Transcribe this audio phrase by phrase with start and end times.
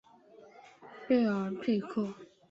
[1.07, 2.11] 贝尔佩克。